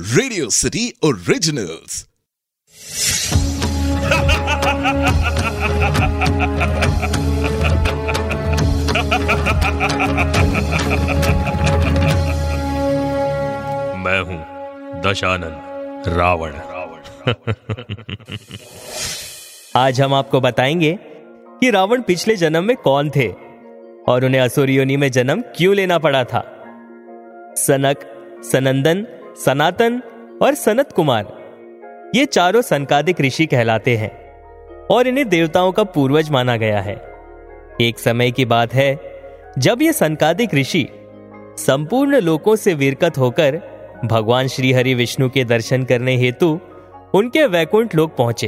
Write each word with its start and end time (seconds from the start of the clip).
Radio 0.00 0.50
city 0.50 0.92
originals 1.04 2.08
मैं 13.96 14.20
हूँ 14.20 14.44
दशानन 15.02 15.60
रावण। 16.06 16.50
आज 19.76 20.00
हम 20.00 20.14
आपको 20.14 20.40
बताएँगे 20.40 20.98
कि 21.60 21.70
रावण 21.70 22.02
पिछले 22.02 22.36
जन्म 22.36 22.64
में 22.64 22.76
कौन 22.76 23.10
थे 23.10 23.32
और 24.08 24.24
उन्हें 24.24 24.40
असुर 24.40 24.70
योनि 24.70 24.96
में 24.96 25.10
जन्म 25.10 25.40
क्यों 25.40 25.74
लेना 25.74 25.98
पड़ा 25.98 26.24
था। 26.24 26.56
सनक 27.56 27.96
सनंदन 28.52 29.06
सनातन 29.36 30.02
और 30.42 30.54
सनत 30.54 30.92
कुमार। 30.92 31.26
ये 32.14 32.24
चारों 32.24 32.62
सनकादिक 32.62 33.20
ऋषि 33.20 33.46
कहलाते 33.46 33.96
हैं 33.96 34.10
और 34.86 35.06
इन्हें 35.06 35.28
देवताओं 35.28 35.72
का 35.72 35.84
पूर्वज 35.84 36.30
माना 36.30 36.56
गया 36.56 36.80
है। 36.80 36.96
एक 37.80 37.98
समय 37.98 38.30
की 38.30 38.44
बात 38.44 38.74
है, 38.74 39.00
जब 39.58 39.82
ये 39.82 39.92
सनकादिक 39.92 40.54
ऋषि 40.54 40.88
संपूर्ण 41.58 42.20
लोकों 42.20 42.56
से 42.56 42.74
विरकत 42.74 43.18
होकर 43.18 43.60
भगवान 44.04 44.46
श्री 44.46 44.72
हरि 44.72 44.94
विष्णु 44.94 45.30
के 45.30 45.44
दर्शन 45.44 45.84
करने 45.84 46.16
हेतु 46.16 46.60
उनके 47.14 47.46
वैकुंठ 47.46 47.94
लोक 47.94 48.16
पहुँचे। 48.16 48.46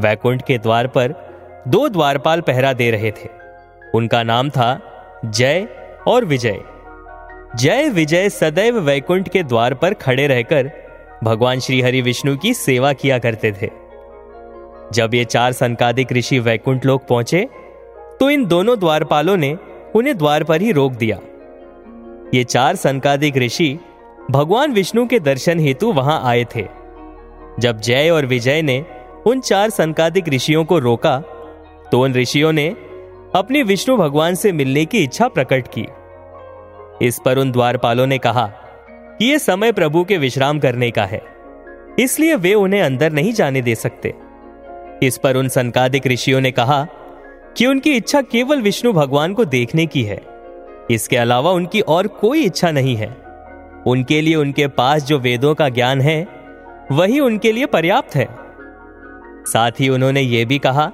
वैकुंठ 0.00 0.42
के 0.42 0.58
द्वार 0.58 0.86
पर 0.86 1.14
दो 1.68 1.88
द्वारपाल 1.88 2.40
पहरा 2.40 2.72
दे 2.72 2.90
रहे 2.90 3.10
थे। 3.10 3.28
उनका 3.94 4.22
नाम 4.22 4.50
था 4.50 4.80
जय 5.24 5.68
और 6.06 6.24
विजय। 6.24 6.60
जय 7.58 7.88
विजय 7.88 8.28
सदैव 8.28 8.78
वैकुंठ 8.78 9.28
के 9.28 9.42
द्वार 9.42 9.74
पर 9.74 9.94
खड़े 9.94 10.26
रहकर 10.26 10.70
भगवान 11.24 11.60
श्री 11.60 11.80
हरि 11.80 12.00
विष्णु 12.00 12.36
की 12.36 12.52
सेवा 12.54 12.92
किया 12.92 13.18
करते 13.18 13.52
थे। 13.52 13.68
जब 14.94 15.14
ये 15.14 15.24
चार 15.24 15.52
संकादिक 15.52 16.12
ऋषि 16.12 16.38
वैकुंठ 16.38 16.86
लोक 16.86 17.06
पहुँचे 17.08 17.46
तो 18.20 18.30
इन 18.30 18.44
दोनों 18.46 18.78
द्वारपालों 18.78 19.36
ने 19.36 19.56
उन्हें 19.94 20.16
द्वार 20.18 20.44
पर 20.44 20.60
ही 20.60 20.72
रोक 20.72 20.92
दिया। 20.92 21.18
ये 22.34 22.44
चार 22.44 22.76
संकादिक 22.76 23.36
ऋषि 23.36 23.78
भगवान 24.30 24.72
विष्णु 24.72 25.06
के 25.06 25.20
दर्शन 25.20 25.60
हेतु 25.60 25.92
वहाँ 25.92 26.20
आए 26.24 26.44
थे। 26.56 26.66
जब 27.60 27.80
जय 27.80 28.10
और 28.10 28.26
विजय 28.26 28.62
ने 28.62 28.84
उन 29.26 29.40
चार 29.40 29.70
संकादिक 29.70 30.28
ऋषियों 30.28 30.64
को 30.64 30.78
रोका 30.78 31.18
तो 31.92 32.00
उन 32.00 32.14
ऋषियों 32.14 32.52
ने 32.52 32.68
अपनी 33.34 33.62
विष्णु 33.62 33.96
भगवान 33.96 34.34
से 34.34 34.52
मिलने 34.52 34.84
की 34.84 35.04
इच्छा 35.04 35.28
प्रकट 35.28 35.68
की। 35.68 35.86
इस 37.02 37.20
पर 37.24 37.38
उन 37.38 37.50
द्वारपालों 37.52 38.06
ने 38.06 38.18
कहा 38.18 38.46
कि 39.18 39.24
यह 39.24 39.38
समय 39.38 39.72
प्रभु 39.72 40.04
के 40.04 40.18
विश्राम 40.18 40.58
करने 40.58 40.90
का 40.90 41.04
है, 41.04 41.22
इसलिए 41.98 42.34
वे 42.34 42.54
उन्हें 42.54 42.82
अंदर 42.82 43.12
नहीं 43.12 43.32
जाने 43.32 43.62
दे 43.62 43.74
सकते। 43.74 44.14
इस 45.02 45.18
पर 45.18 45.36
उन 45.36 45.48
संकादिक 45.48 46.06
ऋषियों 46.06 46.40
ने 46.40 46.50
कहा 46.50 46.82
कि 47.56 47.66
उनकी 47.66 47.92
इच्छा 47.92 48.20
केवल 48.22 48.62
विष्णु 48.62 48.92
भगवान 48.92 49.34
को 49.34 49.44
देखने 49.44 49.86
की 49.86 50.02
है, 50.02 50.20
इसके 50.90 51.16
अलावा 51.16 51.50
उनकी 51.50 51.80
और 51.80 52.06
कोई 52.20 52.44
इच्छा 52.44 52.70
नहीं 52.70 52.96
है। 52.96 53.08
उनके 53.86 54.20
लिए 54.20 54.34
उनके 54.34 54.66
पास 54.68 55.04
जो 55.04 55.18
वेदों 55.18 55.54
का 55.54 55.68
ज्ञान 55.68 56.00
है, 56.00 56.26
वही 56.92 57.20
उनके 57.20 57.52
लिए 57.52 57.66
पर्याप्त 57.66 58.16
है। 58.16 58.28
साथ 59.46 59.80
ही 59.80 59.88
उन्होंने 59.88 60.20
ये 60.20 60.44
भी 60.44 60.58
कहा 60.58 60.86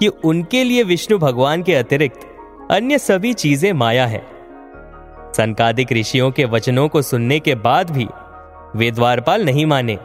कि 0.00 0.08
उनके 0.08 0.62
लिए 0.64 0.82
विष्णु 0.82 1.18
भगवान 1.18 1.62
के 1.62 1.74
अतिरिक्त 1.74 2.26
अन्य 2.70 2.98
सभी 2.98 3.32
चीज़ें 3.34 3.72
माया 3.72 4.06
है। 4.06 4.22
संकादिक 5.36 5.92
ऋषियों 5.92 6.30
के 6.30 6.44
वचनों 6.44 6.88
को 6.88 7.02
सुनने 7.02 7.38
के 7.40 7.54
बाद 7.54 7.90
भी 7.90 8.06
वे 8.76 8.90
द्वारपाल 8.90 9.44
नहीं 9.44 9.66
माने 9.66 9.96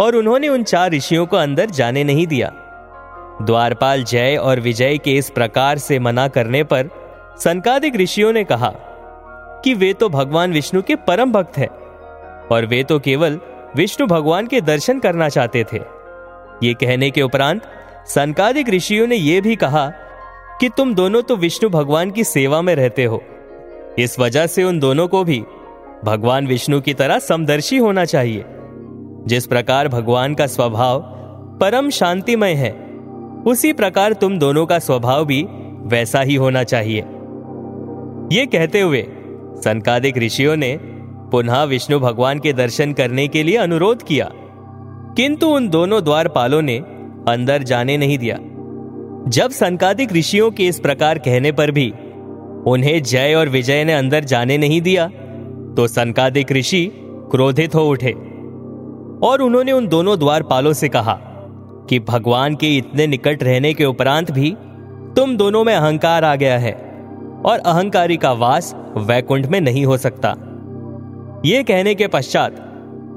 और 0.00 0.16
उन्होंने 0.16 0.48
उन 0.48 0.62
चार 0.62 0.90
ऋषियों 0.92 1.26
को 1.26 1.36
अंदर 1.36 1.70
जाने 1.70 2.04
नहीं 2.04 2.26
दिया। 2.26 2.52
द्वारपाल 3.42 4.04
जय 4.04 4.36
और 4.36 4.60
विजय 4.60 4.98
के 4.98 5.16
इस 5.16 5.30
प्रकार 5.30 5.78
से 5.78 5.98
मना 5.98 6.26
करने 6.28 6.62
पर 6.64 6.88
संकादिक 7.38 7.96
ऋषियों 7.96 8.32
ने 8.32 8.44
कहा 8.44 8.72
कि 9.64 9.74
वे 9.74 9.92
तो 9.92 10.08
भगवान 10.08 10.52
विष्णु 10.52 10.82
के 10.82 10.96
परम 10.96 11.32
भक्त 11.32 11.58
हैं 11.58 11.68
और 12.46 12.66
वे 12.66 12.82
तो 12.84 12.98
केवल 12.98 13.40
विष्णु 13.76 14.06
भगवान 14.06 14.46
के 14.46 14.60
दर्शन 14.60 15.00
करना 15.00 15.28
चाहते 15.28 15.64
थे। 15.72 15.80
ये 16.62 16.74
कहने 16.74 17.10
के 17.10 17.22
उपरांत 17.22 17.62
संकादिक 18.06 18.68
ऋषियों 18.68 19.06
ने 19.06 19.16
यह 19.16 19.40
भी 19.40 19.56
कहा 19.56 19.86
कि 20.60 20.68
तुम 20.68 20.94
दोनों 20.94 21.22
तो 21.22 21.36
विष्णु 21.36 21.70
भगवान 21.70 22.10
की 22.10 22.24
सेवा 22.24 22.60
में 22.62 22.74
रहते 22.74 23.04
हो। 23.04 23.22
इस 23.98 24.18
वजह 24.18 24.46
से 24.46 24.64
उन 24.64 24.78
दोनों 24.78 25.06
को 25.08 25.24
भी 25.24 25.38
भगवान 26.04 26.46
विष्णु 26.46 26.80
की 26.80 26.94
तरह 26.94 27.18
समदर्शी 27.18 27.76
होना 27.76 28.04
चाहिए। 28.04 28.44
जिस 29.26 29.46
प्रकार 29.46 29.88
भगवान 29.88 30.34
का 30.34 30.46
स्वभाव 30.46 31.00
परम 31.60 31.90
शांतिमय 31.90 32.52
है, 32.52 32.70
उसी 33.46 33.72
प्रकार 33.72 34.12
तुम 34.12 34.38
दोनों 34.38 34.66
का 34.66 34.78
स्वभाव 34.78 35.24
भी 35.24 35.42
वैसा 35.86 36.20
ही 36.20 36.34
होना 36.34 36.62
चाहिए। 36.62 37.00
ये 38.32 38.46
कहते 38.46 38.80
हुए 38.80 39.04
संकादिक 39.56 40.18
ऋषियों 40.18 40.56
ने 40.56 40.76
पुनः 41.32 41.62
विष्णु 41.62 41.98
भगवान 41.98 42.38
के 42.38 42.52
दर्शन 42.52 42.92
करने 42.92 43.28
के 43.28 43.42
लिए 43.42 43.56
अनुरोध 43.56 44.02
किया, 44.02 44.30
किंतु 45.16 45.48
उन 45.48 45.68
दोनों 45.68 46.02
द्वारपालों 46.04 46.62
ने 46.62 46.76
अंदर 47.28 47.62
जाने 47.62 47.96
नहीं 47.96 48.18
दिया। 48.18 48.38
जब 49.30 49.50
संकादिक 49.50 50.12
ऋषियों 50.12 50.50
के 50.50 50.66
इस 50.66 50.80
प्रकार 50.80 51.18
कहने 51.18 51.52
पर 51.52 51.70
भी 51.70 51.92
उन्हें 52.66 53.02
जय 53.02 53.34
और 53.34 53.48
विजय 53.48 53.84
ने 53.84 53.92
अंदर 53.92 54.24
जाने 54.24 54.58
नहीं 54.58 54.80
दिया 54.80 55.06
तो 55.76 55.86
संकादिक 55.86 56.52
ऋषि 56.52 56.90
क्रोधित 57.30 57.74
हो 57.74 57.88
उठे 57.88 58.12
और 59.26 59.42
उन्होंने 59.42 59.72
उन 59.72 59.86
दोनों 59.88 60.18
द्वारपालों 60.18 60.72
से 60.72 60.88
कहा 60.88 61.18
कि 61.90 61.98
भगवान 62.00 62.54
के 62.54 62.76
इतने 62.76 63.06
निकट 63.06 63.42
रहने 63.42 63.74
के 63.74 63.84
उपरांत 63.84 64.30
भी 64.30 64.56
तुम 65.16 65.36
दोनों 65.36 65.64
में 65.64 65.74
अहंकार 65.74 66.24
आ 66.24 66.34
गया 66.36 66.58
है 66.58 66.72
और 67.44 67.58
अहंकारी 67.58 68.16
का 68.16 68.32
वास 68.32 68.74
वैकुंठ 68.96 69.46
में 69.46 69.60
नहीं 69.60 69.84
हो 69.86 69.96
सकता। 69.96 70.28
यह 71.46 71.62
कहने 71.62 71.94
के 71.94 72.06
पश्चात 72.06 72.56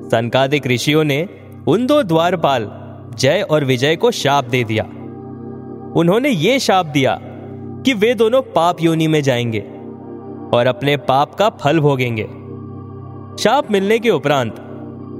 संकादिक 0.05 0.67
ऋषियों 0.67 1.03
ने 1.03 1.27
उन 1.67 1.85
दो 1.85 2.03
द्वारपाल 2.03 2.69
जय 3.17 3.45
और 3.51 3.65
विजय 3.65 3.95
को 3.95 4.11
शाप 4.11 4.45
दे 4.45 4.63
दिया। 4.63 4.83
उन्होंने 5.95 6.29
ये 6.29 6.59
शाप 6.59 6.85
दिया 6.85 7.19
कि 7.85 7.93
वे 7.93 8.13
दोनों 8.13 8.41
पाप 8.41 8.81
योनि 8.81 9.07
में 9.07 9.21
जाएँगे 9.21 9.59
और 10.53 10.67
अपने 10.67 10.97
पाप 10.97 11.35
का 11.35 11.49
फल 11.49 11.79
भोगेंगे। 11.79 12.23
शाप 13.43 13.71
मिलने 13.71 13.99
के 13.99 14.09
उपरांत 14.09 14.55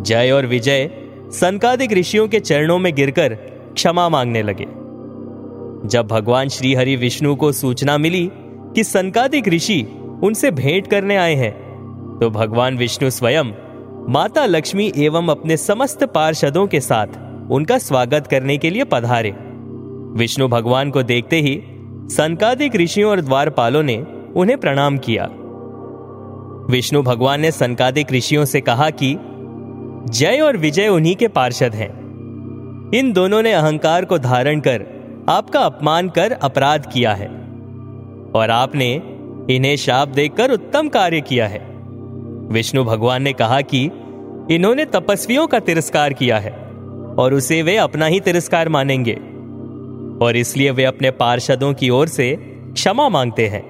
जय 0.02 0.32
और 0.32 0.46
विजय 0.46 0.90
संकादिक 1.32 1.94
ऋषियों 1.94 2.28
के 2.28 2.40
चरणों 2.40 2.78
में 2.80 2.96
गिरकर 2.96 3.34
क्षमा 3.74 4.10
मांगने 4.10 4.44
लगे। 4.44 4.66
जब 5.88 6.08
भगवान 6.08 6.50
श्री 6.50 6.74
हरि 6.74 6.96
विष्णु 6.96 7.36
को 7.36 7.52
सूचना 7.52 7.98
मिली 7.98 8.32
कि 8.76 8.84
संकादिक 8.84 9.48
ऋषि 9.48 9.82
उनसे 10.24 10.52
भेंट 10.52 10.88
करने 10.88 11.16
आए 11.16 11.36
हैं 11.36 11.52
तो 12.22 12.30
भगवान 12.30 12.78
विष्णु 12.78 13.10
स्वयं 13.10 13.52
माता 14.10 14.46
लक्ष्मी 14.46 14.92
एवं 14.98 15.28
अपने 15.28 15.58
समस्त 15.58 16.04
पार्षदों 16.04 16.68
के 16.68 16.80
साथ 16.80 17.08
उनका 17.52 17.78
स्वागत 17.78 18.28
करने 18.28 18.58
के 18.58 18.70
लिए 18.70 18.84
पधारे। 18.84 19.32
विष्णु 20.16 20.48
भगवान 20.48 20.92
को 20.92 21.04
देखते 21.04 21.42
ही 21.42 21.56
संकादिक 22.10 22.76
ऋषियों 22.76 23.12
और 23.12 23.22
द्वारपालों 23.22 23.84
ने 23.84 24.06
उन्हें 24.36 24.58
प्रणाम 24.58 24.98
किया। 24.98 25.30
विष्णु 26.70 27.02
भगवान 27.02 27.42
ने 27.42 27.52
संकादिक 27.52 28.12
ऋषियों 28.12 28.46
से 28.46 28.62
कहा 28.62 28.90
कि, 28.90 29.18
जय 30.10 30.40
और 30.40 30.58
विजय 30.58 30.88
उन्हीं 30.88 31.16
के 31.16 31.28
पार्षद 31.28 31.76
हैं। 31.76 31.90
इन 32.94 33.14
दोनों 33.14 33.42
ने 33.42 33.54
अहंकार 33.54 34.06
को 34.06 34.18
धारण 34.18 34.60
कर 34.60 34.86
आपका 35.30 35.60
अपमान 35.60 36.10
कर 36.10 36.32
अपराध 36.32 36.86
किया 36.94 37.14
है। 37.14 37.28
और 38.36 38.48
आपने 38.52 39.02
इन्हें 39.50 39.76
शाप 39.76 40.08
देकर 40.08 40.52
उत्तम 40.52 40.90
कार्य 40.90 41.22
किया 41.22 41.48
है। 41.48 41.60
विष्णु 42.52 42.84
भगवान 42.84 43.22
ने 43.22 43.34
कहा 43.34 43.62
कि, 43.62 43.92
इन्होंने 44.52 44.86
तपस्वियों 44.86 45.48
का 45.48 45.60
तिरस्कार 45.60 46.14
किया 46.14 46.38
है, 46.38 46.52
और 47.20 47.34
उसे 47.34 47.62
वे 47.62 47.78
अपना 47.78 48.06
ही 48.06 48.20
तिरस्कार 48.20 48.70
मानेंगे। 48.70 49.29
और 50.22 50.38
इसलिए 50.38 50.72
वे 50.72 50.84
अपने 50.84 51.12
पार्षदों 51.12 51.74
की 51.74 51.90
ओर 51.90 52.08
से 52.08 52.36
क्षमा 52.74 53.10
मांगते 53.10 53.48
हैं। 53.48 53.62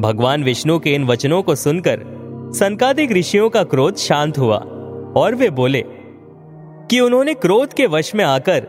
भगवान 0.00 0.44
विष्णु 0.44 0.78
के 0.78 0.94
इन 0.94 1.04
वचनों 1.04 1.42
को 1.42 1.54
सुनकर 1.54 2.02
संकादिक 2.54 3.12
ऋषियों 3.12 3.50
का 3.50 3.62
क्रोध 3.62 3.96
शांत 3.96 4.38
हुआ 4.38 4.56
और 5.16 5.34
वे 5.34 5.50
बोले 5.50 5.84
कि 6.90 7.00
उन्होंने 7.00 7.34
क्रोध 7.34 7.72
के 7.72 7.86
वश 7.86 8.14
में 8.14 8.24
आकर 8.24 8.66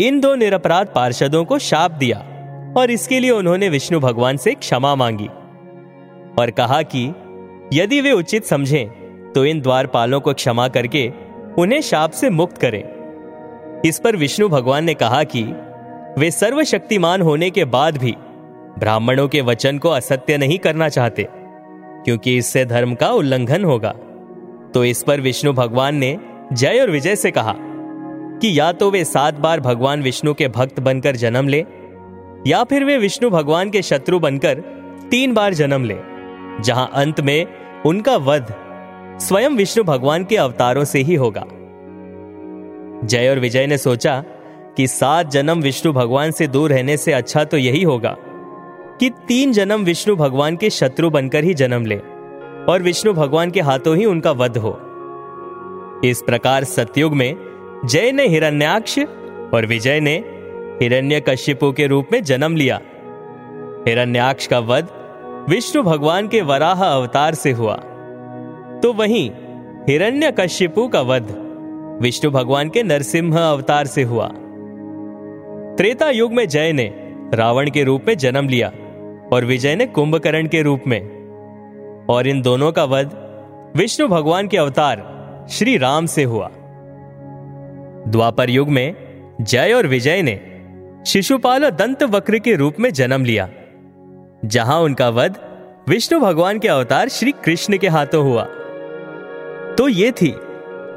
इन 0.00 0.20
दो 0.20 0.34
निरपराध 0.34 0.86
पार्षदों 0.94 1.44
को 1.44 1.58
शाप 1.58 1.90
दिया 1.90 2.18
और 2.78 2.90
इसके 2.90 3.20
लिए 3.20 3.30
उन्होंने 3.30 3.68
विष्णु 3.68 4.00
भगवान 4.00 4.36
से 4.36 4.54
क्षमा 4.54 4.94
मांगी 4.94 5.28
और 6.38 6.50
कहा 6.50 6.82
कि 6.82 7.14
यदि 7.72 8.00
वे 8.00 8.12
उचित 8.12 8.44
समझें 8.44 8.88
तो 9.32 9.44
इन 9.44 9.60
द्वारपालों 9.60 10.20
को 10.20 10.34
क्षमा 10.34 10.68
करके 10.68 11.12
उन्हें 11.58 11.80
शाप 11.80 12.10
से 12.10 12.30
मुक्त 12.30 12.58
करें। 12.58 12.82
इस 13.84 13.98
पर 13.98 14.16
विष्णु 14.16 14.48
भगवान 14.48 14.84
ने 14.84 14.94
कहा 14.94 15.24
कि 15.24 15.42
वे 16.18 16.30
सर्वशक्तिमान 16.30 17.22
होने 17.22 17.50
के 17.50 17.64
बाद 17.64 17.96
भी 17.96 18.14
ब्राह्मणों 18.78 19.26
के 19.28 19.40
वचन 19.40 19.78
को 19.78 19.88
असत्य 19.88 20.36
नहीं 20.36 20.58
करना 20.58 20.88
चाहते, 20.88 21.26
क्योंकि 22.04 22.36
इससे 22.36 22.64
धर्म 22.64 22.94
का 22.94 23.10
उल्लंघन 23.10 23.64
होगा। 23.64 23.90
तो 24.74 24.84
इस 24.84 25.02
पर 25.02 25.20
विष्णु 25.20 25.52
भगवान 25.52 25.96
ने 25.96 26.18
जय 26.52 26.80
और 26.80 26.90
विजय 26.90 27.16
से 27.16 27.30
कहा 27.30 27.54
कि 28.40 28.58
या 28.58 28.70
तो 28.72 28.90
वे 28.90 29.04
सात 29.04 29.38
बार 29.38 29.60
भगवान 29.60 30.02
विष्णु 30.02 30.34
के 30.34 30.48
भक्त 30.48 30.80
बनकर 30.80 31.16
जन्म 31.16 31.48
ले, 31.48 31.64
या 32.46 32.62
फिर 32.64 32.84
वे 32.84 32.96
विष्णु 32.98 33.30
भगवान 33.30 33.70
के 33.70 33.82
शत्रु 33.82 34.18
बनकर 34.18 34.62
तीन 35.10 35.34
बार 35.34 35.54
जन्म 35.54 35.84
ले, 35.84 35.96
जहाँ 36.62 36.90
अंत 36.94 37.20
में 37.20 37.46
उनका 37.86 38.16
वध 38.16 38.54
स्वयं 39.20 39.50
विष्णु 39.50 39.84
भगवान 39.84 40.24
के 40.24 40.36
अवतारों 40.36 40.84
से 40.84 40.98
ही 40.98 41.14
होगा। 41.14 41.44
जय 43.04 43.28
और 43.28 43.38
विजय 43.38 43.66
ने 43.66 43.78
सोचा 43.78 44.22
कि 44.76 44.86
सात 44.86 45.30
जन्म 45.30 45.60
विष्णु 45.60 45.92
भगवान 45.92 46.30
से 46.30 46.46
दूर 46.46 46.70
रहने 46.70 46.96
से 46.96 47.12
अच्छा 47.12 47.44
तो 47.44 47.56
यही 47.56 47.82
होगा 47.82 48.16
कि 49.00 49.10
तीन 49.28 49.52
जन्म 49.52 49.84
विष्णु 49.84 50.16
भगवान 50.16 50.56
के 50.56 50.70
शत्रु 50.70 51.10
बनकर 51.10 51.44
ही 51.44 51.54
जन्म 51.54 51.86
ले 51.86 51.96
और 52.72 52.82
विष्णु 52.82 53.12
भगवान 53.12 53.50
के 53.50 53.60
हाथों 53.60 53.96
ही 53.96 54.04
उनका 54.04 54.32
वध 54.32 54.56
हो। 54.56 54.72
इस 56.04 56.22
प्रकार 56.22 56.64
सतयुग 56.64 57.14
में 57.14 57.36
जय 57.84 58.12
ने 58.12 58.26
हिरण्याक्ष 58.28 58.98
और 59.54 59.66
विजय 59.66 60.00
ने 60.00 60.14
हिरण्य 60.82 61.20
कश्यपु 61.20 61.72
के 61.72 61.86
रूप 61.86 62.08
में 62.12 62.22
जन्म 62.22 62.56
लिया। 62.56 62.80
हिरण्याक्ष 63.88 64.46
का 64.46 64.58
वध 64.58 64.88
विष्णु 65.48 65.82
भगवान 65.82 66.28
के 66.28 66.40
वराह 66.40 66.84
अवतार 66.84 67.34
से 67.34 67.52
हुआ। 67.52 67.76
तो 68.82 68.92
वहीं 68.92 69.30
हिरण्य 69.88 70.32
कश्यपु 70.40 70.88
का 70.88 71.00
वध 71.00 71.34
विष्णु 72.02 72.30
भगवान 72.30 72.68
के 72.68 72.82
नरसिंह 72.82 73.38
अवतार 73.38 73.86
से 73.86 74.02
हुआ। 74.02 74.32
त्रेता 75.78 76.08
युग 76.10 76.32
में 76.32 76.48
जय 76.48 76.72
ने 76.72 76.84
रावण 77.34 77.70
के 77.70 77.82
रूप 77.84 78.04
में 78.08 78.16
जन्म 78.18 78.48
लिया 78.48 78.68
और 79.32 79.44
विजय 79.44 79.74
ने 79.76 79.86
कुंभकर्ण 79.86 80.48
के 80.48 80.62
रूप 80.62 80.82
में। 80.86 81.00
और 82.10 82.26
इन 82.26 82.42
दोनों 82.42 82.72
का 82.72 82.84
वध 82.84 83.10
विष्णु 83.76 84.08
भगवान 84.08 84.48
के 84.48 84.56
अवतार 84.56 85.04
श्री 85.50 85.76
राम 85.76 86.06
से 86.06 86.24
हुआ। 86.24 86.50
द्वापर 88.08 88.50
युग 88.50 88.68
में 88.68 88.94
जय 89.40 89.72
और 89.72 89.86
विजय 89.86 90.22
ने 90.22 90.40
शिशुपाल 91.06 91.64
और 91.64 91.70
दंत 91.70 92.02
वक्र 92.02 92.38
के 92.38 92.54
रूप 92.56 92.80
में 92.80 92.92
जन्म 92.92 93.24
लिया, 93.24 93.48
जहाँ 94.44 94.80
उनका 94.80 95.08
वध 95.08 95.38
विष्णु 95.88 96.20
भगवान 96.20 96.58
के 96.58 96.68
अवतार 96.68 97.08
श्री 97.08 97.32
कृष्ण 97.44 97.78
के 97.78 97.88
हाथों 97.88 98.24
हुआ। 98.24 98.44
तो 99.78 99.88
ये 99.88 100.10
थी 100.12 100.34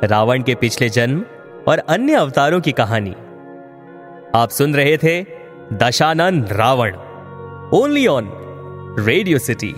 रावण 0.04 0.44
के 0.44 0.56
पिछले 0.56 0.90
जन्म 0.90 1.26
और 1.68 1.78
अन्य 1.80 2.14
अवतारों 2.14 2.62
की 2.62 2.72
कहानी। 2.72 3.16
आप 4.36 4.50
सुन 4.50 4.76
रहे 4.76 4.98
थे 4.98 5.14
Dashanan 5.74 6.44
Ravan 6.52 6.96
only 7.78 8.06
on 8.08 8.30
Radio 9.00 9.40
City 9.40 9.74